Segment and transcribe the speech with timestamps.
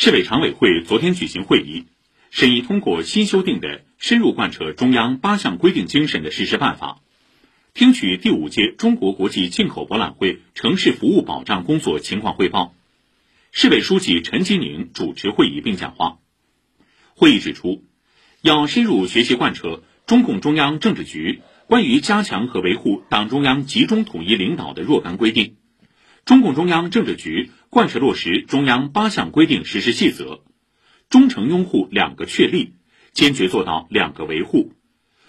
[0.00, 1.86] 市委常委会昨天举行会议，
[2.30, 7.00] 审议通过新修订的深入贯彻中央八项规定精神的实施办法，
[7.74, 12.76] 听取第五届中国国际进口博览会城市服务保障工作情况汇报。
[13.50, 16.18] 市委书记陈吉宁主持会议并讲话。
[17.16, 17.82] 会议指出，
[18.40, 25.56] 要深入学习贯彻中共中央政治局关于加强和维护党中央集中统一领导的若干规定。
[26.28, 30.44] 中共中央政治局贯彻落实中央八项规定实施细则，
[31.08, 32.74] 忠诚拥护两个确立，
[33.14, 34.74] 坚决做到两个维护。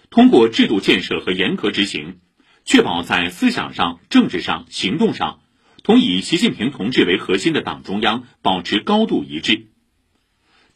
[0.10, 2.20] 通过制度建设和严格执行，
[2.66, 5.40] 确保在思想上、政治上、行动上，
[5.84, 9.68] 同以习近平同志为核心的党中央保持高度一致。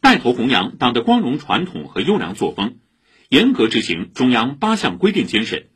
[0.00, 2.78] 带头弘扬党的光荣传统和优良作风，
[3.28, 5.68] 严格执行中央八项规定精神，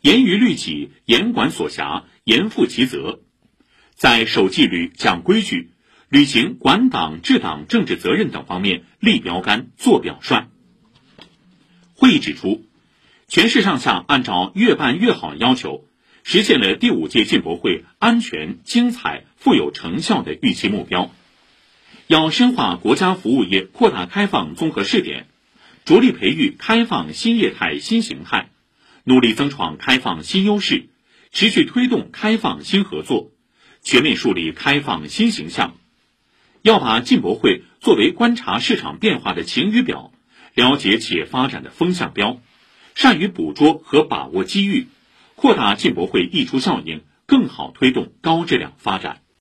[0.00, 3.22] 严于律己，严管所辖，严负其责。
[4.00, 5.72] 在守纪律、讲规矩、
[6.08, 10.48] 履行管党治党政治责任等方面立标杆、做表率。
[11.92, 12.64] 会议指出，
[13.28, 15.84] 全市上下按照越办越好要求，
[16.22, 21.14] 实现了第五届进博会安全、精彩、富有成效的预期目标。
[22.06, 25.26] 要深化国家服务业扩大开放综合试点，
[25.84, 28.48] 着力培育开放新业态新形态，
[29.04, 30.88] 努力增创开放新优势，
[31.32, 33.30] 持续推动开放新合作。
[33.82, 35.76] 全面树立开放新形象，
[36.62, 40.12] 要把进博会作为观察市场变化的晴雨表，
[40.54, 42.40] 了解企业发展的风向标，
[42.94, 44.88] 善于捕捉和把握机遇，
[45.34, 49.22] 扩大进博会溢出效应，更好推动高质量发展。